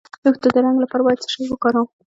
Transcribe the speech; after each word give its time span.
د 0.21 0.23
ویښتو 0.29 0.47
د 0.55 0.57
رنګ 0.65 0.77
لپاره 0.83 1.05
باید 1.05 1.21
څه 1.23 1.29
شی 1.33 1.43
وکاروم؟ 1.49 1.87